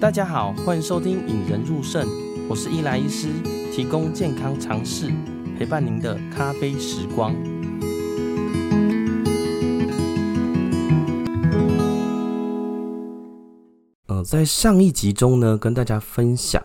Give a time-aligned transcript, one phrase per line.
[0.00, 2.06] 大家好，欢迎收听《引人入胜》，
[2.46, 3.28] 我是伊莱医师，
[3.72, 5.10] 提供健康常识，
[5.58, 7.34] 陪伴您的咖啡时光。
[14.06, 16.62] 呃，在上一集中呢，跟大家分享，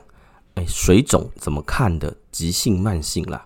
[0.56, 3.46] 哎，水肿怎么看的，急性、慢性啦。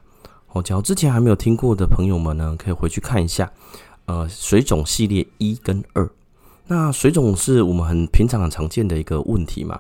[0.54, 3.52] 哦，假如之前还没有听过的朋友们呢，可以回去看一下，
[4.06, 6.10] 呃，水肿系列一跟二。
[6.68, 9.80] 那水肿是我们很平常、很常见的一个问题嘛？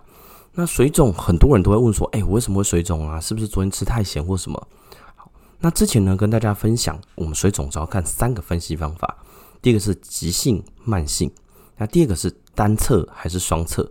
[0.54, 3.20] 那水肿很多人都会问说：“哎，我为什么会水肿啊？
[3.20, 4.68] 是不是昨天吃太咸或什么？”
[5.16, 9.18] 好，那之前呢，跟大家分享，我们水肿主要看三个分析方法。
[9.62, 11.30] 第一个是急性、慢性；
[11.78, 13.84] 那第二个是单侧还是双侧；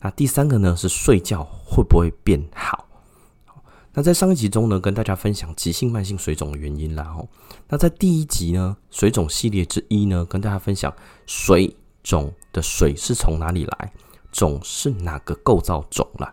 [0.00, 2.87] 那第三个呢是睡觉会不会变好？
[3.98, 7.02] 那在上一集中呢，跟大家分享急性、慢性水肿的原因啦。
[7.02, 7.28] 吼，
[7.66, 10.94] 那在第一集呢，水肿系列之一呢，跟大家分享
[11.26, 11.76] 水。
[12.04, 13.92] 肿的水是从哪里来？
[14.30, 16.32] 肿是哪个构造肿啦？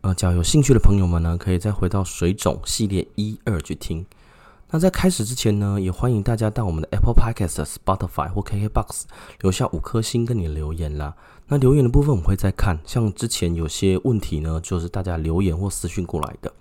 [0.00, 4.06] 呃，只要有兴趣的朋友们呢，可以再回到水肿系列一二去听。
[4.70, 9.02] 那在开始之前呢，也欢迎大家到我们的 Apple Podcast、Spotify 或 KKBox
[9.40, 11.14] 留下五颗星跟你留言啦。
[11.48, 16.52] 那留言的部分我会再看，像之前有些问题呢，就是大家留言或私讯过来的，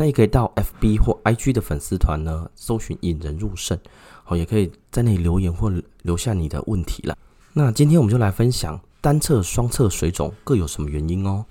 [0.00, 3.78] 那也可以到 FB 或 IG 的粉丝团呢，搜寻引人入胜，
[4.24, 5.70] 好，也可以在那里留言或
[6.00, 7.14] 留下你的问题了。
[7.52, 11.44] 那今天我们就来分享单侧、双侧水肿各有什么原因哦。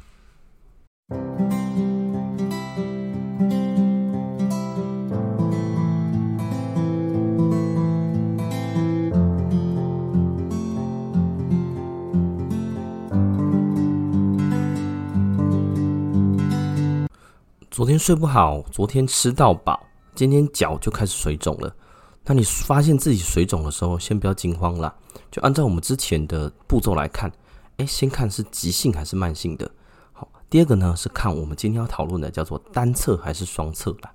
[17.80, 19.82] 昨天睡不好，昨天吃到饱，
[20.14, 21.74] 今天脚就开始水肿了。
[22.26, 24.94] 那你发现自己水肿的时候，先不要惊慌啦，
[25.32, 27.32] 就按照我们之前的步骤来看，
[27.78, 29.72] 哎，先看是急性还是慢性的。
[30.12, 34.12] 好，第二个呢是看我们今天要讨论的叫做单侧还是双侧啦。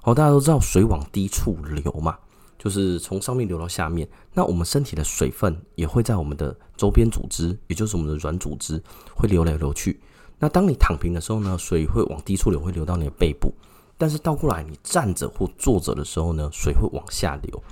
[0.00, 2.16] 好，大家都知道水往低处流嘛，
[2.56, 4.08] 就是从上面流到下面。
[4.32, 8.80] 那我们身体的水分也会在我们的周边组织，也就是我们的软组织，
[9.12, 10.00] 会流来流去。
[10.38, 13.52] 那当你躺平的时候呢，水会往低处流，会流到你的背部。
[13.96, 17.62] 但是倒过来，你站着或坐着的时候呢，水会往下流，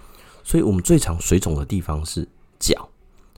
[0.43, 2.27] 所以我们最常水肿的地方是
[2.59, 2.89] 脚，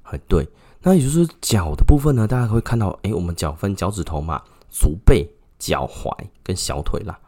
[0.05, 0.49] 哎，对，
[0.81, 5.29] 那也就是脚的部分呢，大家会看到，哎、我们脚分脚趾头嘛，足背、
[5.59, 6.11] 脚踝
[6.43, 7.19] 跟小腿啦。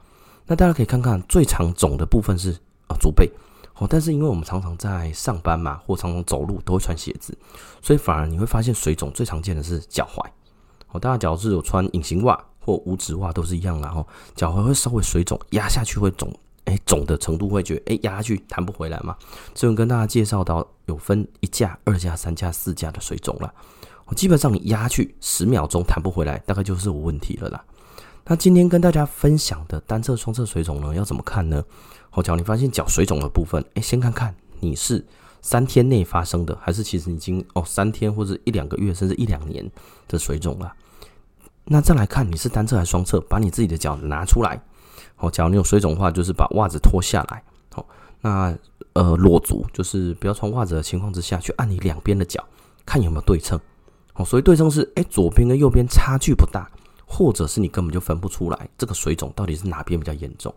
[0.47, 2.53] 那大家可以看看，最常肿的部分是
[2.89, 3.31] 啊足背，
[3.77, 7.37] 哦，但是因为我们常常在上班嘛，或常常走路都会穿鞋子，
[7.83, 10.25] 所以反而你会发现水肿最常见的是脚踝，
[10.93, 12.39] 哦，大家脚是有穿隐形袜。
[12.63, 14.07] 或五指袜都是一样，然后
[14.37, 16.31] 脚踝会稍微水肿，压下去会肿，
[16.67, 19.17] 哎，肿的程度会觉得，哎，压下去弹不回来嘛。
[19.55, 23.51] 这边跟大家介绍到有分一架、二架、三架、四架的水肿了。
[24.05, 27.65] 我基本上你压去十秒钟弹不回来，大概就是有问题了啦。
[28.27, 31.65] 那今天跟大家分享的单侧、双侧水肿呢，要怎么看呢？
[32.11, 35.03] 好，脚你发现脚水肿的部分，哎，先看看你是
[35.43, 39.69] 三天内发生的，还是其实已经哦三天或者一两个月，甚至一两年
[40.07, 40.73] 的水肿了。
[41.65, 44.61] 那再来看你是单侧还是双侧，把你自己的脚拿出来。
[45.17, 47.43] 好，假如你有水肿的话，就是把袜子脱下来。
[47.73, 47.87] 好，
[48.21, 48.57] 那
[48.95, 52.45] 呃裸足，就是不要穿袜子的情况之下去按你两边的脚，
[52.85, 53.59] 看有没有对称。
[54.15, 56.69] 哦，所以对称是哎左边跟右边差距不大，
[57.07, 60.53] 或者是你根本就分不出来这个水肿到底是哪边比较严重。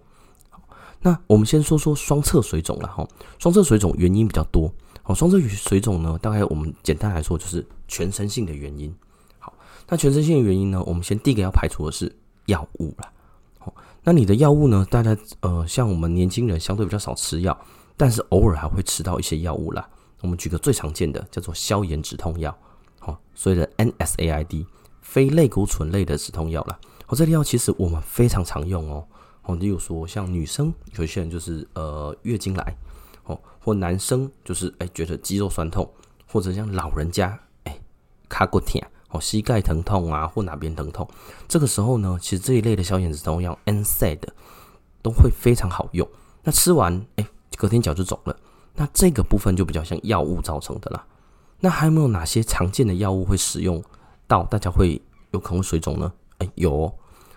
[1.03, 3.08] 那我们先说说双侧水肿了哈。
[3.38, 4.74] 双侧水肿原因比较多。
[5.03, 8.91] 好，双侧水肿呢，大概我们简单来说就是全身性的原因。
[9.38, 9.53] 好
[9.88, 10.81] 那全身性的原因呢？
[10.88, 12.09] 我们先第一个要排除的是
[12.46, 13.12] 药物了。
[13.59, 14.88] 好，那你的药物呢？
[14.90, 17.58] 大家呃，像我们年轻人相对比较少吃药，
[17.97, 19.86] 但是偶尔还会吃到一些药物啦。
[20.22, 22.58] 我们举个最常见的，叫做消炎止痛药，
[23.00, 24.66] 好，所谓的 NSAID，
[25.02, 26.80] 非类固醇类的止痛药啦。
[27.06, 29.06] 好，这个药其实我们非常常用哦。
[29.44, 32.76] 哦，例如说像女生，有些人就是呃月经来，
[33.26, 35.90] 哦，或男生就是哎觉得肌肉酸痛，
[36.28, 37.80] 或者像老人家哎
[38.28, 38.86] 卡过天。
[39.16, 41.07] 哦，膝盖疼痛啊，或哪边疼痛，
[41.48, 44.18] 这个时候呢，其实这一类的消炎止痛药 NSAID
[45.04, 46.10] 都会非常好用。
[46.42, 48.36] 那吃完，哎、隔天脚就肿了。
[48.74, 51.06] 那这个部分就比较像药物造成的啦。
[51.60, 53.84] 那还有没有哪些常见的药物会使用
[54.25, 55.00] 到大家会
[55.30, 56.12] 有可能水肿呢？
[56.40, 56.94] 哎、有、哦，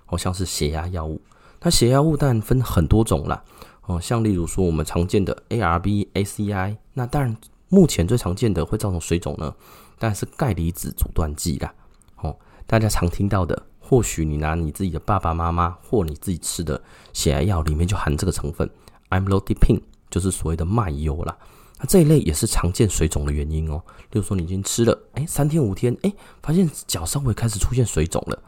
[0.07, 1.21] 好像是血压药物。
[1.67, 3.43] 那血压物当然分很多种啦。
[3.87, 7.37] 哦，像例如说我们常见的 ARB、ACI，那当然
[7.69, 9.53] 目前最常见的会造成水肿呢。
[9.99, 11.75] 但是钙离子阻断剂啦，
[12.19, 12.37] 哦，
[12.69, 16.81] 大家常听到的，或许你拿你自己的爸爸妈妈或你自己吃的
[17.13, 18.71] 血压药里面就含这个成分
[19.11, 21.37] ，amlodipine 就是所谓的麦油啦。
[21.81, 23.83] 那这一类也是常见水肿的原因哦。
[24.13, 26.15] 例如说，你已经吃了，哎，三天五天，哎，
[26.45, 28.41] 发现脚稍微开始出现水肿了，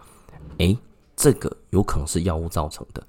[0.58, 0.76] 哎，
[1.18, 3.04] 这个有可能是药物造成的。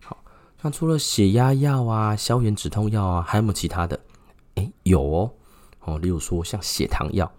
[0.00, 0.16] 好，
[0.62, 3.98] 那除了血压药啊、消炎止痛药啊，还有没有其他的？
[4.54, 5.32] 哎，有哦，
[5.80, 7.30] 哦，例如说像血糖药，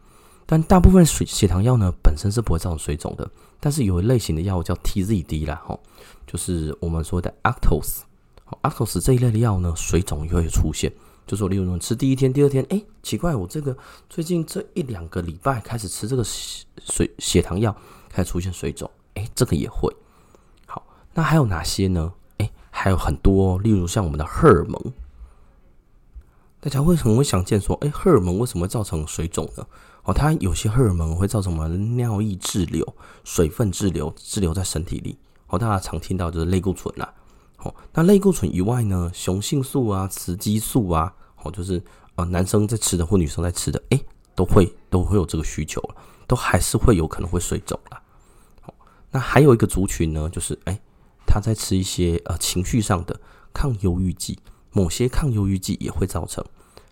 [0.46, 3.32] 但大部分水血糖药呢本身是不会造成水肿的，
[3.62, 5.80] 但是有一类型的药物叫 TZD 啦，哈，
[6.28, 8.02] 就是我们说的 Actos。
[8.44, 10.92] 好，Actos 这一类的药呢，水肿也会出现。
[11.26, 13.78] 就是例如说吃第一天、第二天，哎，奇怪，我这个
[14.10, 17.74] 最近这一两个礼拜开始吃这个水血糖药，
[18.10, 19.96] 开始出现水肿，哎，这个也会。
[20.66, 22.14] 好，那还有哪些呢？
[22.38, 24.94] 哎，还有很多，例如像我们的荷尔蒙，
[26.60, 29.66] 大家会很会想见说，哎，荷尔蒙为什么会造成水肿呢？
[30.04, 35.18] 哦，它有些荷尔蒙会造成我们尿液滞留、水分滞留、滞留在身体里。
[35.48, 37.14] 哦，大家常听到就是类固醇啦。
[37.58, 41.14] 哦，那类固醇以外呢，雄性素啊、雌激素啊。
[41.44, 41.82] 哦，就是
[42.16, 44.00] 呃，男生在吃的或女生在吃的，哎，
[44.36, 45.96] 都会都会有这个需求了，
[46.28, 48.01] 都还是会有可能会水肿啦。
[49.12, 50.80] 那还有一个族群呢，就是哎，
[51.28, 53.20] 他在吃一些呃情绪上的
[53.54, 54.40] 抗忧郁剂，
[54.72, 56.44] 某些抗忧郁剂也会造成，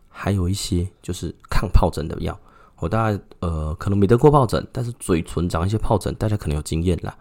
[0.10, 2.38] 还有一些就是抗疱疹的药。
[2.78, 7.18] 我大家呃可能没得过疱疹，但是嘴唇长一些疱疹，大家可能有经验啦。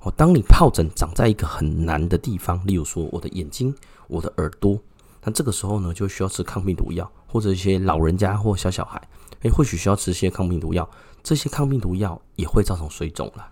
[0.00, 3.74] 哦，当你疱疹长在一个很难的地方，例如说我的眼睛、
[4.06, 4.78] 我的耳朵。
[5.24, 9.02] 那这个时候呢，就需要吃抗病毒药，或者一些老人家或小小孩，
[9.40, 10.88] 诶，或许需要吃一些抗病毒药。
[11.22, 13.46] 这些抗病毒药也会造成水肿了。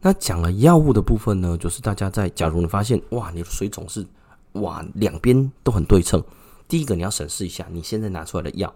[0.00, 4.06] 那讲了药物的部分呢，就是大家在假如你发现哇，你的水肿是
[4.52, 6.22] 哇两边都很对称，
[6.66, 8.72] 第一个你要审视一下你现在拿出来的药，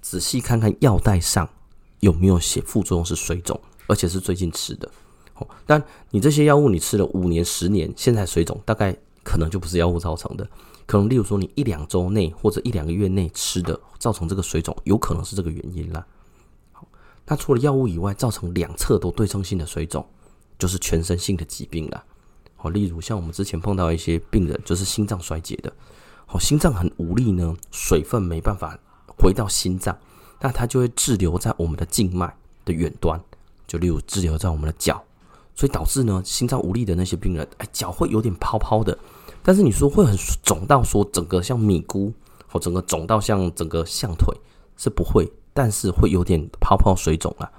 [0.00, 1.48] 仔细看看药袋上
[2.00, 4.90] 有没有写副作用是水肿，而且是最近吃的。
[5.34, 10.48] 哦，但你这些药物你吃了五年、十年，现在水肿大概可能就不是药物造成的。
[10.84, 16.04] 可能，例如说，你一两周内或者一两个月内吃的，造成这个水肿，有可能是这个原因啦。
[16.72, 16.86] 好，
[17.24, 20.04] 那除了药物以外，造成两侧都对称性的水肿，
[20.62, 22.04] 就是全身性的疾病啦。
[22.54, 25.72] 好，例如像我们之前碰到一些病人，就是心脏衰竭的，
[26.24, 28.78] 好，心脏很无力呢，水分没办法
[29.18, 29.98] 回到心脏，
[30.40, 32.32] 那它就会滞留在我们的静脉
[32.64, 33.20] 的远端，
[33.66, 35.02] 就例如滞留在我们的脚，
[35.56, 38.96] 所以导致呢，心脏无力的那些病人，哎，脚会有点泡泡的。
[39.42, 42.12] 但是你说会很肿到说整个像米糊，
[42.46, 44.32] 或整个肿到像整个象腿
[44.76, 47.50] 是不会，但是会有点泡泡水肿啊。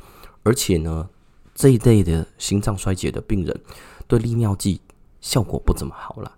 [0.43, 1.09] 而且呢，
[1.55, 3.61] 这一类的心脏衰竭的病人
[4.07, 4.81] 对利尿剂
[5.21, 6.31] 效果不怎么好了。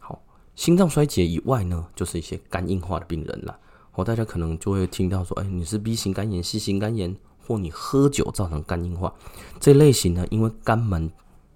[0.00, 0.22] 好，
[0.54, 3.58] 心脏衰竭以外呢，就是一些肝硬化的病人了。
[3.94, 7.16] 哦，大家可能就会听到说，哎，你是 B 型肝炎、C 型肝炎，
[7.46, 9.12] 或你喝酒造成肝硬化
[9.60, 11.10] 这类型呢，因为肝门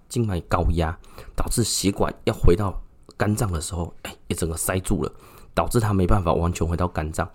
[0.09, 0.97] 静脉高压
[1.35, 2.79] 导致血管要回到。
[3.15, 5.11] 肝脏的时候，哎，也整个塞住了，
[5.53, 7.29] 导致它没办法完全回到肝脏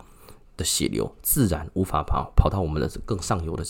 [0.56, 3.64] 的血流，自然无法跑跑到我们的更上游的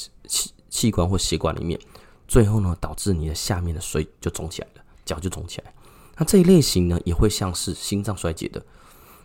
[0.68, 1.78] 器官或血管里面，
[2.26, 5.72] 最后呢，导致你的下面的水就肿起来了，脚就肿起来。
[6.16, 8.64] 那这一类型呢，也会像是心脏衰竭的，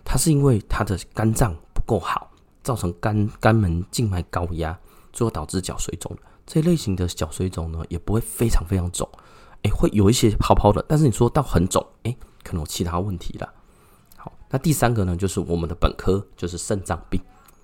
[0.04, 2.32] 它是因为它的肝脏不够好，
[2.64, 4.78] 造成肝肝门静脉高压，
[5.12, 6.16] 最后导致脚水肿。
[6.46, 9.10] 这一类型的脚水肿呢，也不会非常非常肿，
[9.64, 12.16] 哎，会有一些泡泡的，但是你说到很肿，哎。
[12.44, 13.54] 可能有其他问题了。
[14.18, 17.18] 好，那第三个呢，就是我们的本科，就是肾脏病。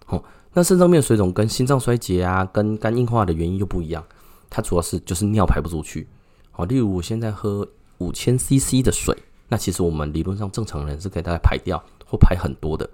[0.06, 0.24] 哦，
[0.54, 4.04] 那肾脏病水肿跟心脏衰竭啊，跟肝硬化的原因又不一样。
[4.50, 6.08] 它主要是就是尿排不出去。
[6.52, 7.68] 好，例如我现在喝
[8.00, 9.16] 五千 CC 的水，
[9.48, 12.90] 那其实我们理论上正常人是可以大概排掉或排很多的。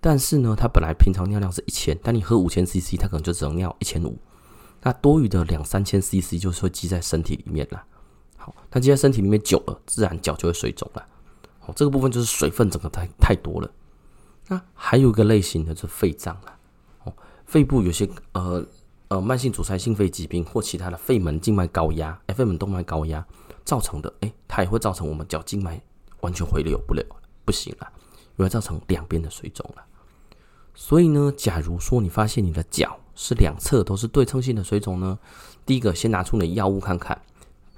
[0.00, 4.18] 但是呢，它本来平常尿量是一千，但你喝五千 CC，它可能就只能尿一千五。
[4.82, 7.82] 那多余的两三千 CC 就是会积在身体里面了。
[8.36, 11.06] 好，那积在身体里面久了，自然脚就会水肿了。
[11.66, 13.70] 哦，这个部分就是水分整个太太多了。
[14.48, 16.52] 那还有一个类型的就是肺脏了。
[17.46, 18.64] 肺部有些呃
[19.08, 23.24] 呃慢性阻塞性肺疾病或其他的肺门静脉高压、肺门动脉高压
[23.64, 25.80] 造成的，哎，它也会造成我们脚静脉
[26.20, 27.04] 完全回流不了，
[27.44, 27.88] 不行了，
[28.36, 29.82] 也会造成两边的水肿了。
[30.74, 35.18] 所以呢，假如说你发现你的脚是两侧都是对称性的水肿呢，
[35.64, 37.18] 第一个先拿出你的药物看看，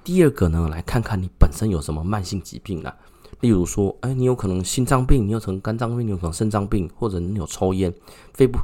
[0.03, 2.97] 第二个呢，来看看你本身有什么慢性疾病了。
[3.41, 7.93] 例如说，哎，你有可能心脏病，你有可能肝脏病，你有可能肾脏病，或者你有抽烟，
[8.33, 8.59] 肺部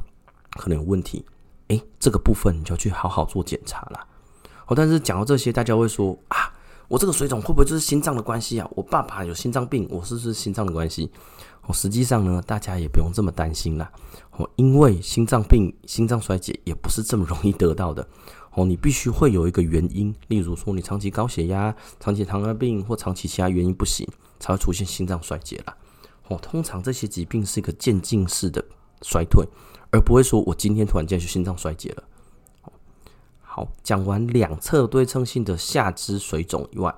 [0.55, 1.25] 可能有问题，
[1.67, 4.07] 哎，这个部分你就要去好好做检查了。
[4.67, 6.53] 哦，但是讲到这些，大家会说啊，
[6.87, 8.69] 我这个水肿会不会就是心脏的关系啊？
[8.75, 11.11] 我爸爸有心脏病，我是不是心脏的关系？
[11.63, 13.91] 哦，实际上呢，大家也不用这么担心啦。
[14.31, 18.07] 哦，因为心脏病、心脏衰竭也不是这么容易得到的。
[18.51, 24.07] 哦，你必须会有一个原因，例如说你长期高血压、长期糖尿病或长期其他原因不行。
[24.37, 25.75] 才会出现心脏衰竭了。
[26.27, 28.63] 哦，通常这些疾病是一个渐进式的
[29.01, 29.47] 衰退，
[29.95, 32.03] 而不会说我今天突然间就心脏衰竭了。
[33.41, 36.93] 好，讲完两侧对称性的下肢水肿以外，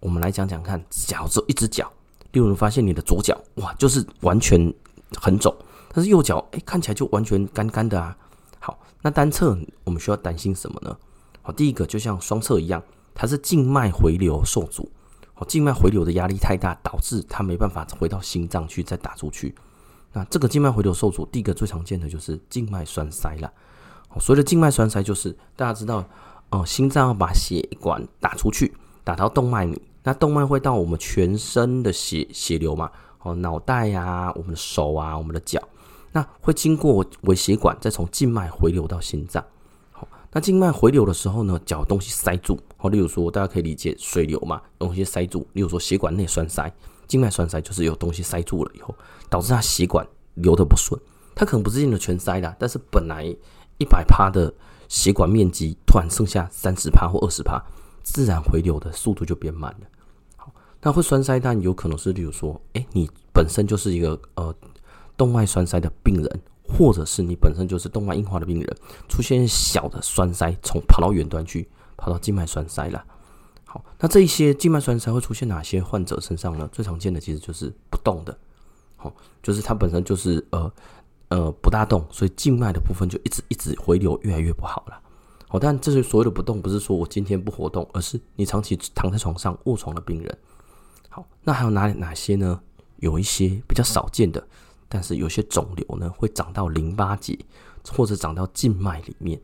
[0.00, 1.88] 我们来讲讲看，脚只有一只脚，
[2.32, 4.74] 例如发现你的左脚哇，就是完全
[5.20, 5.54] 很肿，
[5.92, 8.16] 但是右脚哎看起来就完全干干的啊。
[8.58, 10.96] 好，那单侧我们需要担心什么呢？
[11.42, 12.82] 好，第一个就像双侧一样，
[13.14, 14.90] 它是静脉回流受阻，
[15.32, 19.54] 好，静脉回流的压力太大，导致它没办法回到心脏去再打出去。
[20.12, 23.50] 那这个静脉回流受阻，第一个最常见的就是静脉栓塞了。
[24.20, 26.04] 所谓的静脉栓塞，就是大家知道，
[26.50, 32.90] 哦，心脏要把血管打出去，打到动脉里，那动脉会到我们全身的血血流嘛，
[33.22, 35.66] 哦，脑袋呀，我们的手啊，我们的脚，
[36.12, 39.42] 那会经过微血管，再从静脉回流到心脏。
[39.92, 46.70] 好，那静脉回流的时候呢，脚东西塞住，好，例如说大家可以理解水流嘛，东西塞住，例如说血管内栓塞，
[47.12, 48.94] 静脉栓塞就是有东西塞住了以后，
[49.28, 50.98] 导致它血管流得不顺，
[51.34, 53.36] 它可能不是真的全塞了，但是本来。
[53.78, 54.52] 一百趴的
[54.86, 57.60] 血管面积突然剩下三十趴或二十趴，
[58.04, 59.86] 自然回流的速度就变慢了。
[60.36, 64.54] 好，那会栓塞，但有可能是，例如说，哎、你本身就是一个呃
[65.16, 68.76] 动脉栓塞的病人，或者是你本身就是动脉硬化的病人，
[69.08, 73.04] 出现小的栓塞，从跑到远端去，跑到静脉栓塞了。
[73.72, 76.68] 好，那这一些静脉栓塞会出现哪些患者身上呢？
[76.70, 78.36] 最常见的其实就是不动的，
[78.96, 79.10] 好，
[79.42, 80.70] 就是它本身就是呃。
[81.28, 85.00] 呃，不大动，所以静脉的部分就一直一直回流，越来越不好了。
[85.48, 90.38] 好，但这些所谓的不动，不是说我今天不活动，而是你长期躺在床上卧床的病人。
[91.08, 92.60] 好，那还有哪哪些呢？
[92.98, 94.46] 有一些比较少见的，
[94.90, 97.38] 但是有些肿瘤呢会长到淋巴结，
[97.88, 99.40] 或者长到静脉里面，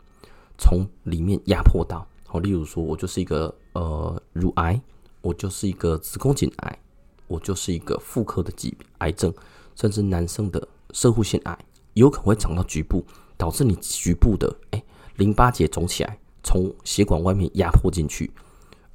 [0.59, 2.07] 从里面压迫到。
[2.31, 4.79] 好，例如说我就是一个呃乳癌，
[5.23, 6.79] 我就是一个子宫颈癌，
[7.27, 9.33] 我就是一个妇科的疾病癌症，
[9.75, 11.59] 甚至男生的射护腺癌。
[11.95, 13.03] 有可能会长到局部，
[13.39, 14.85] 导致你局部的哎
[15.17, 18.31] 淋巴结肿起来，从血管外面压迫进去。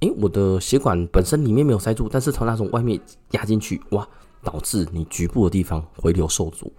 [0.01, 4.07] 哎，我的血管本身里面没有塞住，但是从那种外面压进去，哇，
[4.43, 6.71] 导致你局部的地方回流受阻，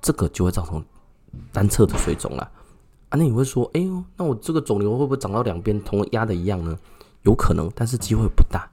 [0.00, 0.82] 这个就会造成
[1.52, 2.50] 单侧的水肿了。
[3.10, 6.76] 啊，那你会说，哎呦，那我这个肿瘤会不会长到两边同压的一样呢？
[7.22, 8.70] 有可能，但是机会不大。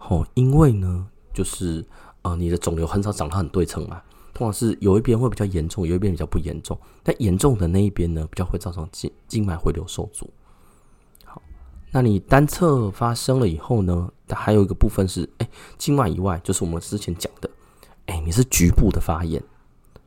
[0.00, 1.84] 哦，因为呢，就是
[2.22, 4.02] 呃，你的肿瘤很少长得很对称嘛。
[4.34, 6.78] 通常是有一边会比较严重，有一边比较不严重。
[7.02, 10.28] 但严重的那一边呢，比较会造成静静脉回流受阻。
[11.24, 11.40] 好，
[11.90, 17.48] 那你单侧发生了以后呢，它还有一个部分是，哎，静脉以外，就是我们之前讲的，
[18.06, 19.42] 哎，你是局部的发炎。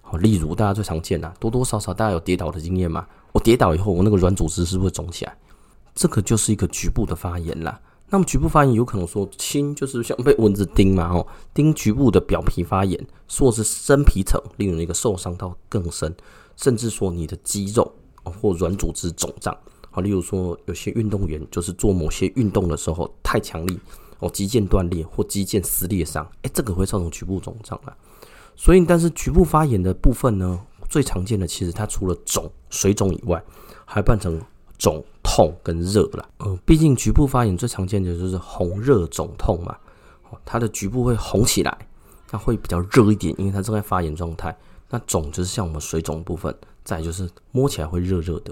[0.02, 3.08] 好，例如大家最常见的，多多少少大家有跌倒的经验嘛？
[3.40, 5.38] 跌倒以后，我那个软组织是不是肿起来？
[5.96, 7.80] 这个就是一个局部的发炎啦。
[8.12, 16.16] 那么局部发炎有可能说轻，就是像被蚊子叮嘛，哦，叮局部的表皮发炎，或是真皮层，例如一个受伤到更深，
[16.56, 17.94] 甚至说你的肌肉
[18.24, 19.56] 或软组织肿胀，
[19.92, 23.80] 好，例如说有些运动员就是做某些运动的时候太强力，
[24.20, 27.96] 哦，肌腱断裂或肌腱撕裂伤，哎，这个会造成局部肿胀啊。
[28.56, 33.42] 所以，但是局部发炎的部分呢，最常见的其实它除了肿、水肿以外，
[33.86, 34.42] 还伴成
[34.78, 35.02] 肿。
[35.22, 39.78] 痛跟热啦，嗯，毕竟局部发炎最常见的就是红热肿痛嘛，
[40.44, 41.78] 它的局部会红起来，
[42.28, 44.58] 它会比较热一点，因为它正在发炎状态。
[44.90, 46.54] 那肿就是像我们水肿部分，
[46.84, 48.52] 再就是摸起来会热热的，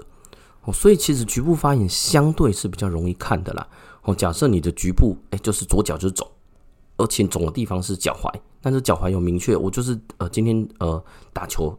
[0.62, 3.66] 哦，所以其实局部发炎相对是比较容易看的啦。
[4.02, 6.30] 哦，假设你的局部，哎，就是左脚就是肿，
[6.96, 11.02] 而且肿的地方是脚踝，但是脚踝有明确，我就是呃今天呃
[11.32, 11.76] 打球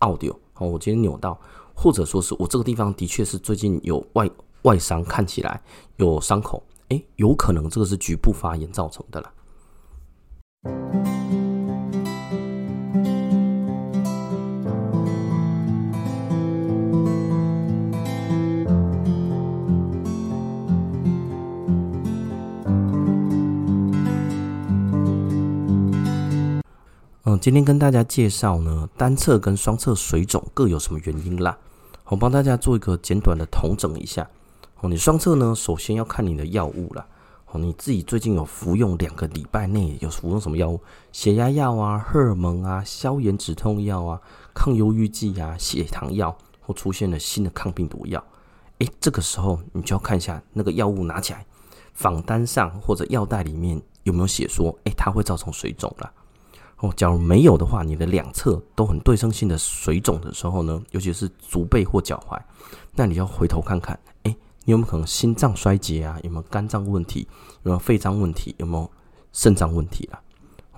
[0.00, 1.40] 拗掉，哦，我今天扭到。
[1.72, 4.28] 或者说是我这个地方的确是最近有外
[4.64, 5.58] 外伤，看起来
[5.96, 9.32] 有伤口，诶，有可能这个是局部发炎造成的了。
[27.40, 31.56] 今天跟大家介绍呢，单侧跟双侧水肿各有什么原因啦？
[32.04, 34.28] 我帮大家做一个简短的统整一下。
[34.80, 37.06] 哦，你双侧呢，首先要看你的药物啦。
[37.46, 40.78] 哦，你自己最近有服用两个礼拜内有服用什么药物？
[41.12, 44.20] 血压药啊、荷尔蒙啊、消炎止痛药啊、
[44.52, 48.22] 抗忧郁剂啊、血糖药，或出现了新的抗病毒药。
[48.80, 51.46] 诶，这个时候你就要看一下那个药物拿起来，
[51.94, 56.12] 仿单上或者药袋里面有没有写说，诶，它会造成水肿了。
[56.80, 62.40] 哦，假如没有的话，你的两侧都很对称性的水肿的时候呢，尤其是足背或脚踝，
[62.94, 64.34] 那你要回头看看，哎，
[64.64, 66.18] 你有没有可能心脏衰竭啊？
[66.22, 67.28] 有没有肝脏问题？
[67.64, 68.54] 有没有肺脏问题？
[68.58, 68.90] 有没有
[69.32, 70.22] 肾脏问题啊？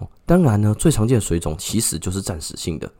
[0.01, 2.93] 哦，当然呢，最常见的水肿其实就是暂时性的。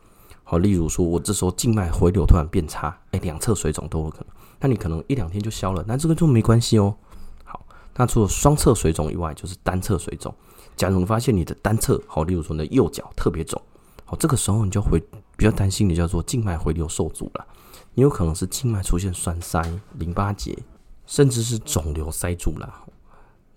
[0.45, 4.27] 好，例如说我这时候静脉回流突然变差，哎，两侧水肿都有可能。
[4.61, 6.95] 那你可能一两天就消了，那这个就没关系哦。
[7.43, 10.33] 好，那除了双侧水肿以外，就是单侧水肿。
[10.75, 13.61] 假如你发现你的单侧，好，例如说你的右脚特别肿，
[14.05, 14.99] 好，这个时候你就会
[15.37, 17.45] 比较担心的叫做静脉回流受阻了。
[17.93, 19.61] 你有可能是静脉出现栓塞、
[19.99, 20.57] 淋巴结，
[21.05, 22.85] 甚至是肿瘤塞住了。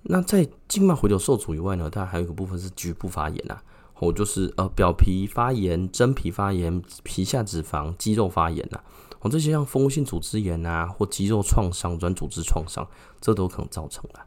[0.02, 3.62] 那在静脉回流受阻以外呢，它还有一个部分是局部发炎啊，
[3.94, 8.84] 或就是呃表皮发炎、真皮发炎、皮下脂肪、肌肉发炎啊。
[9.20, 12.86] 哦，这些像蜂窝性组织炎啊，或肌肉创伤、软组织创伤，
[13.20, 14.20] 这都可能造成的。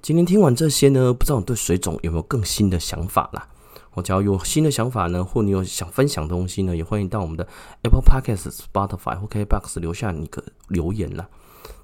[0.00, 3.46] 今天听完这些呢，不知道你对水肿有没有更新的想法啦？
[3.92, 7.46] 我只要有新的想法呢，或你有想分享的东西呢，也欢迎到我们的
[7.82, 11.28] Apple Podcast、Spotify 或 KBox 留下你的留言啦。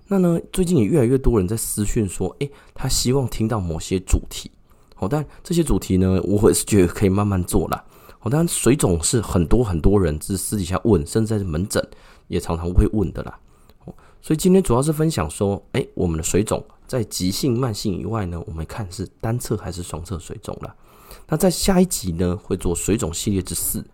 [0.06, 4.50] 那呢，最近也越来越多人在私讯说，诶，他希望听到某些主题。
[4.94, 7.84] 好，但这些主题呢，我也是觉得可以慢慢做啦。
[8.18, 11.86] 好，当然水肿是很多很多人是私底下问，甚至在门诊
[12.28, 13.38] 也常常会问的啦。
[14.22, 20.74] 所以今天主要是分享说，诶，我们的水肿在急性、慢性以外呢，我们看是单侧还是双侧水肿啦。
[21.28, 23.84] 那在下一集呢，会做水肿系列之四，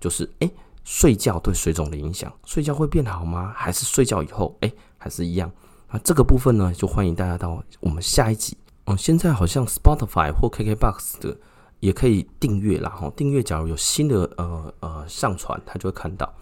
[0.00, 0.50] 就是诶，
[0.82, 3.52] 睡觉对水肿的影响，睡觉会变好吗？
[3.54, 5.52] 还是睡觉以后，诶，还是一样？
[5.90, 8.56] 那这个部分呢，就欢迎大家到我们下一集。
[8.86, 11.36] 哦，现在好像 Spotify 或 KKBox 的
[11.80, 12.88] 也可以订阅啦。
[12.88, 16.32] 哈，订阅假如有新的呃呃上传，他就会看到。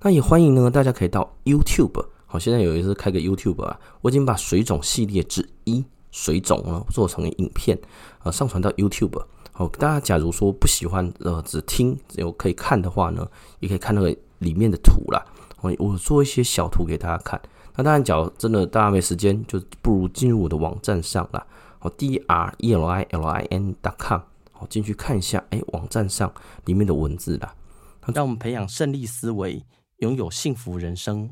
[0.00, 2.04] 那也欢迎呢，大家可以到 YouTube。
[2.32, 7.78] 好，现在有一次开个 YouTube 啊，我已经把水肿系列之一水肿呢做成影片，
[8.22, 9.22] 呃，上传到 YouTube。
[9.52, 13.28] 好，大家假如说不喜欢呃只听只有可以看的话呢，
[13.60, 15.22] 也可以看那个里面的图啦。
[15.60, 17.38] 我我做一些小图给大家看。
[17.76, 21.46] 那当然，假如真的大家没时间，就不如进入我的网站上啦。
[21.80, 24.20] 好，D R E L I L I N dot com，
[24.52, 26.32] 好，进去看一下，哎，网站上
[26.64, 27.54] 里面的文字啦。
[28.14, 29.62] 让我们培养胜利思维，
[29.98, 31.28] 拥有幸福人生。